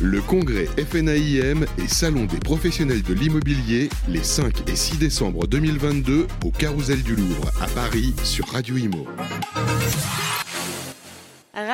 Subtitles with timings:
[0.00, 6.26] Le congrès FNAIM et Salon des professionnels de l'immobilier les 5 et 6 décembre 2022
[6.44, 9.06] au Carousel du Louvre à Paris sur Radio Imo.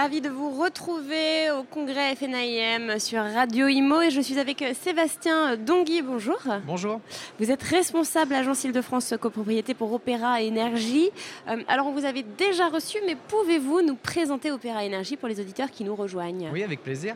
[0.00, 5.58] Ravi de vous retrouver au congrès FNIM sur Radio Imo et je suis avec Sébastien
[5.58, 6.00] Dongui.
[6.00, 6.38] Bonjour.
[6.66, 7.02] Bonjour.
[7.38, 11.10] Vous êtes responsable agence Île-de-France copropriété pour Opéra Énergie.
[11.48, 15.38] Euh, alors on vous avait déjà reçu, mais pouvez-vous nous présenter Opéra Énergie pour les
[15.38, 16.48] auditeurs qui nous rejoignent?
[16.50, 17.14] Oui, avec plaisir.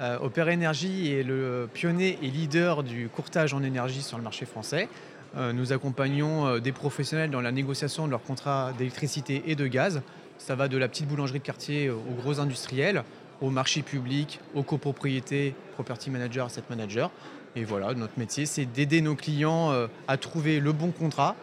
[0.00, 4.44] Euh, Opéra Énergie est le pionnier et leader du courtage en énergie sur le marché
[4.44, 4.88] français.
[5.36, 10.02] Euh, nous accompagnons des professionnels dans la négociation de leurs contrats d'électricité et de gaz
[10.38, 13.04] ça va de la petite boulangerie de quartier aux gros industriels,
[13.40, 17.10] au marché public, aux copropriétés, property manager, asset manager.
[17.56, 21.36] Et voilà, notre métier, c'est d'aider nos clients euh, à trouver le bon contrat.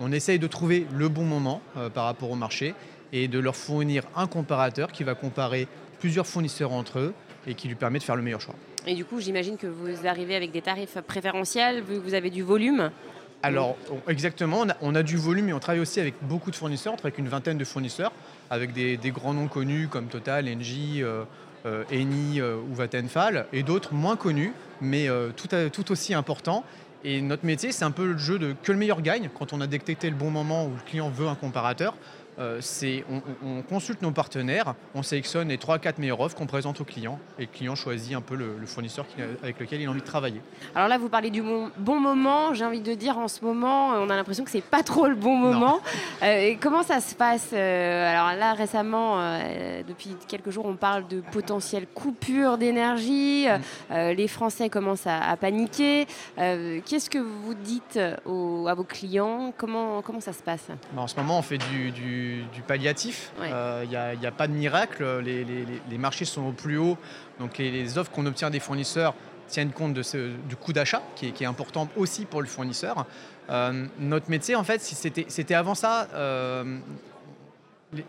[0.00, 2.74] On essaye de trouver le bon moment euh, par rapport au marché
[3.12, 5.68] et de leur fournir un comparateur qui va comparer
[6.00, 7.14] plusieurs fournisseurs entre eux
[7.46, 8.54] et qui lui permet de faire le meilleur choix.
[8.86, 12.30] Et du coup, j'imagine que vous arrivez avec des tarifs préférentiels, vu que vous avez
[12.30, 12.90] du volume.
[13.44, 13.76] Alors,
[14.08, 17.12] exactement, on a, du volume et on travaille aussi avec beaucoup de fournisseurs, on travaille
[17.12, 18.10] avec une vingtaine de fournisseurs,
[18.48, 21.24] avec des, grands noms connus comme Total, Engie, euh,
[21.66, 26.64] euh, Eni euh, ou Vattenfall, et d'autres moins connus, mais tout, tout aussi importants.
[27.04, 29.28] Et notre métier, c'est un peu le jeu de que le meilleur gagne.
[29.38, 31.94] Quand on a détecté le bon moment où le client veut un comparateur,
[32.38, 32.60] euh,
[33.44, 37.42] on, consulte nos partenaires, on sélectionne les 3-4 meilleures offres qu'on présente au client et
[37.42, 39.06] le client choisit un peu le, fournisseur
[39.42, 40.40] avec lequel il a envie de travailler.
[40.74, 42.54] Alors là, vous parlez du bon, moment.
[42.54, 45.14] J'ai envie de dire en ce moment, on a l'impression que c'est pas trop le
[45.14, 45.80] bon moment.
[46.22, 49.18] Euh, comment ça se passe euh, Alors là, récemment,
[49.86, 53.46] depuis quelques jours, on parle de potentielle coupure d'énergie.
[53.90, 54.10] Mm.
[54.16, 56.06] les Français commencent à, paniquer.
[56.36, 59.52] Qu'est-ce que vous dites à vos clients?
[59.56, 60.68] Comment, comment ça se passe?
[60.96, 62.23] En ce moment, on fait du du,
[62.66, 63.32] palliatif.
[63.38, 65.04] Il n'y euh, a, pas de miracle.
[65.20, 66.96] Les, marchés sont au plus haut.
[67.38, 69.14] Donc les, offres qu'on obtient des fournisseurs
[69.48, 73.06] tiennent compte de ce, du coût d'achat, qui, est important aussi pour le fournisseur.
[73.50, 76.78] Euh, notre métier, en fait, c'était avant ça, euh,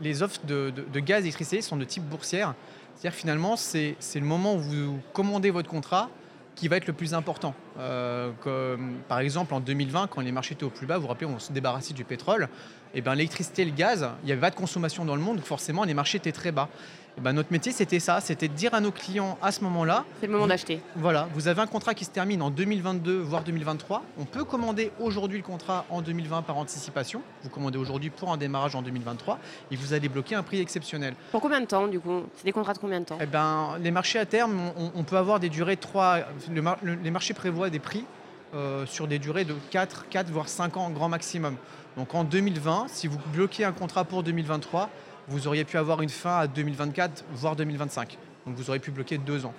[0.01, 2.53] les, offres de, gaz et d'électricité sont de type boursière.
[2.95, 6.09] C'est-à-dire finalement, c'est le moment où vous commandez votre contrat
[6.55, 7.53] qui va être le plus important.
[7.77, 11.39] Par exemple, en 2020, quand les marchés étaient au plus bas, vous vous rappelez, on
[11.39, 12.49] se débarrassait du pétrole.
[12.97, 15.37] Eh ben, l'électricité et le gaz, il n'y avait pas de consommation dans le monde,
[15.37, 16.69] donc forcément les marchés étaient très bas.
[17.15, 19.63] Et eh ben, notre métier, c'était ça, c'était de dire à nos clients à ce
[19.63, 20.03] moment-là.
[20.19, 20.81] C'est le moment d'acheter.
[20.97, 24.03] Voilà, vous avez un contrat qui se termine en 2022, voire 2023.
[24.19, 27.21] On peut commander aujourd'hui le contrat en 2020 par anticipation.
[27.43, 29.39] Vous commandez aujourd'hui pour un démarrage en 2023
[29.71, 31.15] et vous allez bloquer un prix exceptionnel.
[31.31, 32.23] Pour combien de temps, du coup?
[32.35, 33.17] C'est des contrats de combien de temps?
[33.21, 34.59] Eh ben, Les marchés à terme,
[34.93, 36.19] on, peut avoir des durées 3.
[37.01, 38.05] les marchés prévoient des prix
[38.53, 41.57] euh, sur des durées de 4, 4 voire 5 ans grand maximum.
[41.97, 44.89] Donc en 2020, si vous bloquez un contrat pour 2023,
[45.27, 48.17] vous auriez pu avoir une fin à 2024, voire 2025.
[48.45, 49.53] Donc vous auriez pu bloquer deux ans.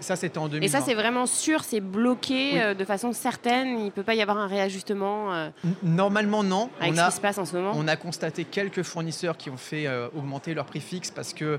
[0.00, 0.64] Ça, c'était en 2020.
[0.64, 3.78] Et ça, c'est vraiment sûr, c'est bloqué euh, de façon certaine.
[3.78, 5.34] Il ne peut pas y avoir un réajustement.
[5.34, 5.50] Euh,
[5.82, 6.70] normalement, non.
[6.80, 7.72] Avec ce qui se passe en ce moment?
[7.74, 11.58] On a constaté quelques fournisseurs qui ont fait augmenter leur prix fixe parce que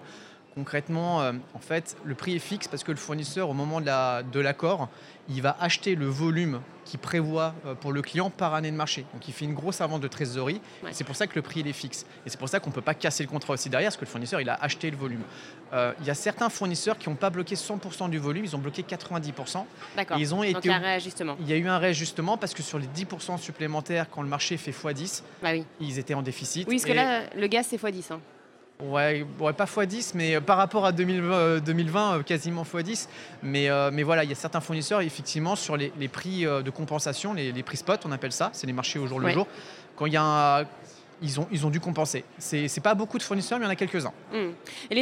[0.56, 4.40] Concrètement, euh, en fait, le prix est fixe parce que le fournisseur, au moment de
[4.40, 4.90] l'accord,
[5.30, 9.06] il va acheter le volume qu'il prévoit euh, pour le client par année de marché.
[9.14, 10.60] Donc il fait une grosse avance de trésorerie.
[10.92, 12.06] C'est pour ça que le prix il est fixe.
[12.26, 14.06] Et c'est pour ça qu'on ne peut pas casser le contrat aussi derrière, parce que
[14.06, 15.22] le fournisseur, il a acheté le volume.
[15.72, 18.60] Euh, il y a certains fournisseurs qui n'ont pas bloqué 100% du volume, ils ont
[18.60, 19.66] bloqué 90%.
[19.96, 20.18] D'accord.
[20.18, 21.38] Ils ont Donc il y a un réajustement.
[21.40, 24.58] Il y a eu un réajustement parce que sur les 10% supplémentaires, quand le marché
[24.58, 26.68] fait x10, bah ils étaient en déficit.
[26.68, 28.18] Oui, parce que là, le gaz, c'est x10.
[28.82, 29.26] Ouais,
[29.58, 33.08] pas x10, mais euh, par rapport à 2020, 2020 euh, euh, quasiment x10.
[33.44, 37.64] Mais, mais voilà, il y a certains fournisseurs, effectivement, sur les, prix de compensation, les,
[37.64, 39.48] prix spot, on appelle ça, c'est les marchés au jour le jour.
[39.96, 40.66] Quand il y a
[41.24, 42.26] ils ont, ils ont dû compenser.
[42.40, 44.14] C'est n'est pas beaucoup de fournisseurs, mais il y en a quelques-uns.
[44.34, 44.54] Hmm.
[44.90, 44.96] Et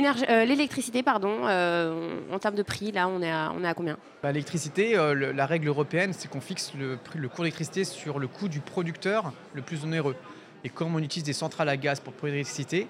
[0.45, 3.97] l'électricité, pardon, en termes de prix, là, on est à, on est à combien?
[4.21, 8.27] Bah, L'électricité, la règle européenne, c'est qu'on fixe le, prix, le cours d'électricité sur le
[8.27, 10.17] coût du producteur le plus onéreux.
[10.65, 12.89] Et comme on utilise des centrales à gaz pour produire l'électricité,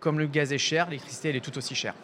[0.00, 1.94] comme le gaz est cher, l'électricité elle est tout aussi chère.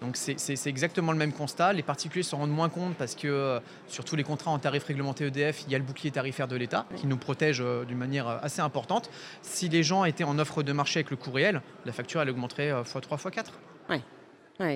[0.00, 1.72] Donc c'est exactement le même constat.
[1.72, 4.84] Les particuliers s'en rendent moins compte parce que euh, sur tous les contrats en tarif
[4.84, 7.98] réglementé EDF, il y a le bouclier tarifaire de l'État qui nous protège euh, d'une
[7.98, 9.10] manière euh, assez importante.
[9.42, 12.30] Si les gens étaient en offre de marché avec le coût réel, la facture elle
[12.30, 13.46] augmenterait x3, x4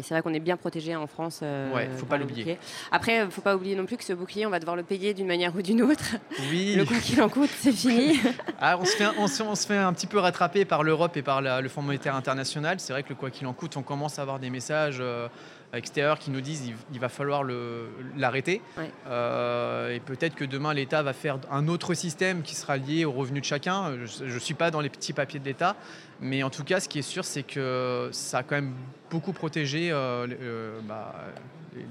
[0.02, 1.40] c'est vrai qu'on est bien protégé en France.
[1.42, 2.58] Euh, ouais, faut pas l'oublier.
[2.90, 5.14] Après, il faut pas oublier non plus que ce bouclier, on va devoir le payer
[5.14, 6.16] d'une manière ou d'une autre.
[6.50, 6.75] Oui.
[6.84, 8.19] Le coût qu'il en coûte, c'est fini.
[8.60, 11.40] ah, on, se fait, on, se fait, un petit peu rattraper par l'Europe et par
[11.40, 12.81] le Fonds monétaire international.
[12.81, 14.98] C'est vrai que le quoi qu'il en coûte, on commence à avoir des messages.
[15.00, 15.28] Euh,
[15.76, 17.42] extérieurs qui nous disent il, va falloir
[18.16, 18.60] l'arrêter.
[19.06, 23.12] Euh, et peut-être que demain, l'État va faire un autre système qui sera lié au
[23.12, 23.92] revenu de chacun.
[24.04, 25.76] Je ne suis pas dans les petits papiers de l'État.
[26.25, 28.73] Mais en tout cas, ce qui est sûr, c'est que ça a quand même
[29.11, 31.15] beaucoup protégé euh, euh, bah,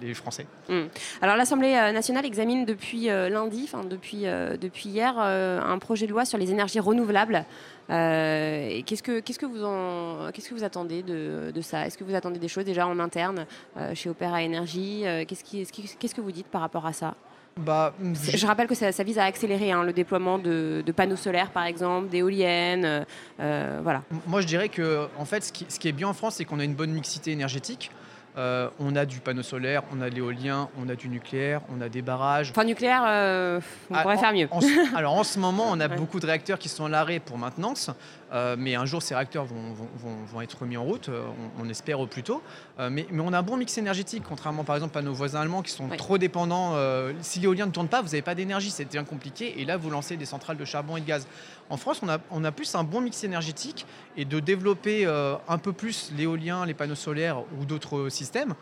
[0.01, 0.47] les, Français.
[0.69, 0.81] Mmh.
[1.21, 6.39] Alors l'Assemblée nationale examine depuis lundi, enfin depuis, depuis hier, un projet de loi sur
[6.39, 7.45] les énergies renouvelables.
[7.89, 11.85] qu'est-ce, que, qu'est-ce, que vous en, qu'est-ce que vous attendez de, de ça?
[11.85, 13.45] Est-ce que vous attendez des choses déjà en interne
[13.93, 15.03] chez Opéra Énergie?
[15.27, 17.15] Qu'est-ce, qui, qu'est-ce que vous dites par rapport à ça?
[17.57, 21.65] Bah, je rappelle que ça, vise à accélérer hein, le déploiement de, panneaux solaires, par
[21.65, 22.85] exemple, d'éoliennes.
[22.85, 23.03] Euh,
[23.39, 24.03] euh, voilà.
[24.27, 26.45] Moi, je dirais que en fait, ce qui, ce qui est bien en France, c'est
[26.45, 27.91] qu'on a une bonne mixité énergétique.
[28.37, 31.81] Euh, on a du panneau solaire, on a de l'éolien, on a du nucléaire, on
[31.81, 32.49] a des barrages.
[32.51, 34.47] Enfin, nucléaire, on ah, pourrait faire mieux.
[34.95, 37.91] alors en ce moment, on a beaucoup de réacteurs qui sont à l'arrêt pour maintenance.
[38.33, 41.23] Euh, mais un jour, ces réacteurs vont, être mis en route, euh,
[41.59, 42.41] on, espère au plus tôt.
[42.79, 45.61] Euh, mais, on a un bon mix énergétique, contrairement par exemple à nos voisins allemands
[45.61, 46.75] qui sont trop dépendants.
[47.21, 49.61] si l'éolien ne tourne pas, vous n'avez pas d'énergie, c'est bien compliqué.
[49.61, 51.27] Et là, vous lancez des centrales de charbon et de gaz.
[51.69, 53.85] En France, on a, on a plus un bon mix énergétique
[54.17, 58.53] et de développer un peu plus l'éolien, les panneaux solaires ou d'autres systèmes système,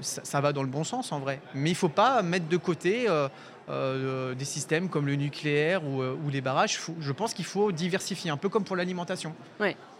[0.00, 1.40] ça, va dans le bon sens en vrai.
[1.54, 3.08] Mais il ne faut pas mettre de côté
[3.68, 6.80] euh, des systèmes comme le nucléaire ou, euh, les barrages.
[6.98, 9.34] je pense qu'il faut diversifier, un peu comme pour l'alimentation.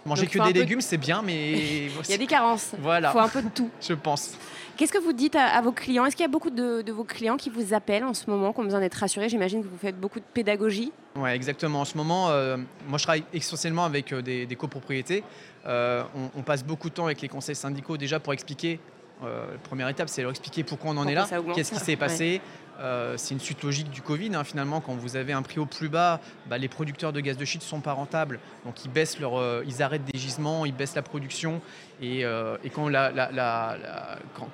[0.04, 1.52] Manger que des légumes, c'est bien, mais...
[2.04, 2.72] il y a des carences.
[2.80, 3.10] Voilà.
[3.10, 3.70] Il faut un peu de tout.
[3.80, 4.32] je pense.
[4.76, 6.04] Qu'est-ce que vous dites à, vos clients?
[6.04, 8.60] Est-ce qu'il y a beaucoup de, vos clients qui vous appellent en ce moment, qui
[8.60, 9.28] ont besoin d'être rassurés?
[9.28, 10.90] J'imagine que vous faites beaucoup de pédagogie.
[11.14, 11.82] Oui, exactement.
[11.82, 12.56] En ce moment, euh,
[12.88, 15.22] moi, je travaille essentiellement avec des, copropriétés.
[15.64, 18.80] on, passe beaucoup de temps avec les conseils syndicaux déjà pour expliquer
[19.22, 22.40] la première étape, c'est leur expliquer pourquoi on en est là, qu'est-ce qui s'est passé,
[22.80, 24.34] euh, c'est une suite logique du Covid.
[24.34, 27.36] Hein, finalement, quand vous avez un prix au plus bas, bah, les producteurs de gaz
[27.36, 28.40] de schiste ne sont pas rentables.
[28.64, 31.60] Donc ils, baissent leur, euh, ils arrêtent des gisements, ils baissent la production.
[32.00, 32.88] Et, euh, quand,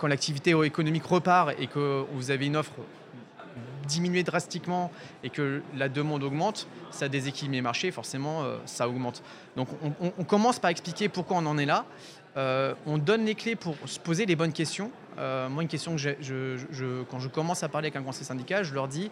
[0.09, 2.73] l'activité économique repart et que vous avez une offre
[3.89, 4.93] diminuée drastiquement
[5.25, 9.23] et que la demande augmente, ça déséquilibre les marchés, forcément, ça augmente.
[9.57, 11.85] Donc on, commence par expliquer pourquoi on en est là.
[12.37, 14.91] on donne les clés pour se poser les bonnes questions.
[15.19, 18.65] Euh, moi, une question que je, quand je commence à parler avec un conseil syndical,
[18.65, 19.11] je leur dis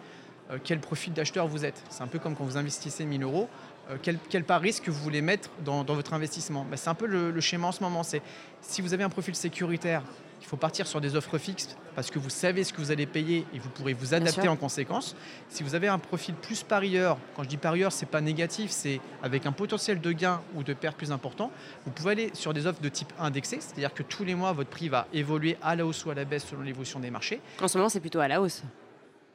[0.51, 1.81] euh, quel profil d'acheteur vous êtes?
[1.89, 3.49] C'est un peu comme quand vous investissez 1000 euros.
[3.89, 7.05] Euh, quel, quel, pari que vous voulez mettre dans, votre investissement ben, C'est un peu
[7.05, 8.03] le, schéma en ce moment.
[8.03, 8.21] C'est
[8.61, 10.03] si vous avez un profil sécuritaire,
[10.41, 13.05] il faut partir sur des offres fixes parce que vous savez ce que vous allez
[13.05, 15.15] payer et vous pourrez vous adapter en conséquence.
[15.49, 19.01] Si vous avez un profil plus parieur, quand je dis parieur, c'est pas négatif, c'est
[19.23, 21.51] avec un potentiel de gain ou de perte plus important,
[21.85, 24.69] vous pouvez aller sur des offres de type indexé, c'est-à-dire que tous les mois, votre
[24.69, 27.41] prix va évoluer à la hausse ou à la baisse selon l'évolution des marchés.
[27.61, 28.63] En ce moment, c'est plutôt à la hausse.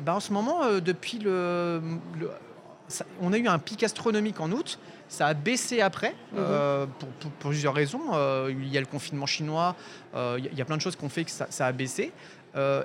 [0.03, 1.81] Ben, en ce moment, euh, depuis le
[3.21, 4.79] on a eu un pic astronomique en août.
[5.09, 6.39] Ça a baissé après, mhm.
[6.39, 6.87] euh,
[7.21, 8.01] pour, plusieurs raisons.
[8.15, 9.77] Euh, il y a le confinement chinois,
[10.15, 12.13] euh, il y a plein de choses qui ont fait que ça, a baissé.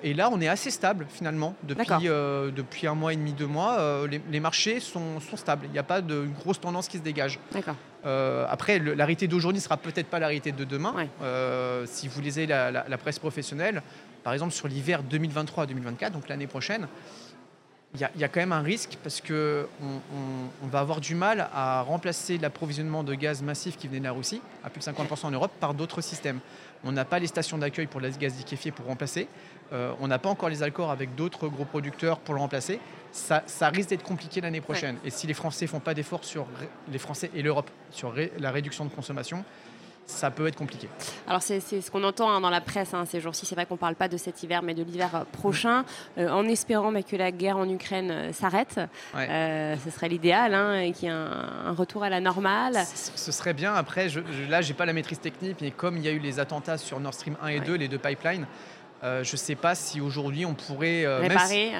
[0.03, 1.55] et là, on est assez stable finalement.
[1.63, 2.07] Depuis,
[2.55, 5.65] depuis un mois et demi, deux mois, les, marchés sont, stables.
[5.67, 7.39] Il n'y a pas de grosse tendance qui se dégage.
[8.03, 10.93] après, le, la réalité d'aujourd'hui ne sera peut-être pas la réalité de demain.
[11.85, 13.81] si vous lisez la, la, presse professionnelle,
[14.23, 16.87] par exemple sur l'hiver 2023-2024, donc l'année prochaine,
[17.99, 19.65] il y, a quand même un risque parce qu'on
[20.63, 24.11] on, va avoir du mal à remplacer l'approvisionnement de gaz massif qui venait de la
[24.11, 26.39] Russie, à plus de 50% en Europe, par d'autres systèmes.
[26.83, 29.27] On n'a pas les stations d'accueil pour le gaz liquéfié pour remplacer.
[29.73, 32.79] Euh, on n'a pas encore les accords avec d'autres gros producteurs pour le remplacer.
[33.11, 34.97] Ça, risque d'être compliqué l'année prochaine.
[35.03, 36.45] Et si les Français font pas d'efforts sur
[36.91, 39.43] les Français et l'Europe sur la réduction de consommation,
[40.07, 40.87] ça peut être compliqué.
[41.27, 43.45] Alors c'est ce qu'on entend hein, dans la presse hein, ces jours-ci.
[43.45, 45.83] C'est vrai qu'on ne parle pas de cet hiver, mais de l'hiver euh, prochain,
[46.17, 48.79] euh, en espérant que la guerre en Ukraine euh, s'arrête.
[49.13, 52.77] ce serait l'idéal, hein, et qu'il y ait un, retour à la normale.
[52.85, 53.73] Ce serait bien.
[53.73, 56.19] Après, je, je, là, j'ai pas la maîtrise technique, mais comme il y a eu
[56.19, 58.47] les attentats sur Nord Stream 1 et 2, les deux pipelines,
[59.03, 61.71] je ne sais pas si aujourd'hui on pourrait réparer.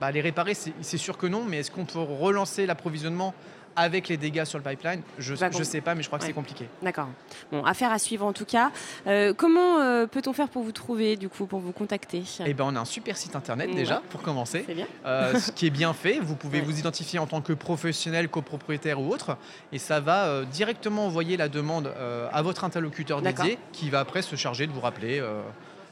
[0.00, 3.34] bah, les réparer, c'est sûr que non, mais est-ce qu'on peut relancer l'approvisionnement
[3.76, 6.32] avec les dégâts sur le pipeline, je ne sais pas, mais je crois que c'est
[6.32, 6.68] compliqué.
[6.82, 7.08] D'accord.
[7.52, 8.70] Bon, affaire à suivre en tout cas.
[9.06, 12.22] Euh, comment euh, peut-on faire pour vous trouver, du coup, pour vous contacter?
[12.44, 14.64] Eh ben, on a un super site internet déjà, pour commencer.
[14.66, 14.86] C'est bien.
[15.04, 16.18] Euh, ce qui est bien fait.
[16.20, 19.36] Vous pouvez vous identifier en tant que professionnel, copropriétaire ou autre,
[19.72, 21.92] et ça va directement envoyer la demande
[22.32, 25.22] à votre interlocuteur dédié, qui va après se charger de vous rappeler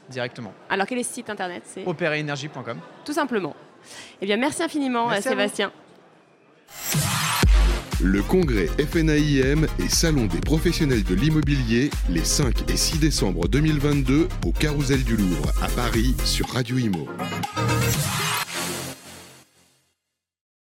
[0.09, 0.53] directement.
[0.69, 1.63] Alors, quel est ce site internet?
[1.65, 2.79] C'est opéraénergie.com.
[3.03, 3.55] Tout simplement.
[4.21, 5.71] Eh bien, merci infiniment, Sébastien.
[8.05, 14.27] Le congrès FNAIM et Salon des professionnels de l'immobilier les 5 et 6 décembre 2022
[14.45, 17.07] au Carousel du Louvre à Paris sur Radio Imo.